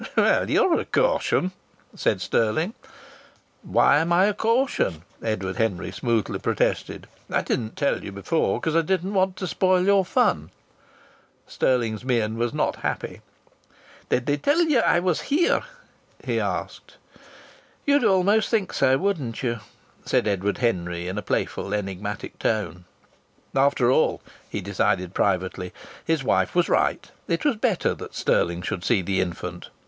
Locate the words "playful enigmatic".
21.31-22.39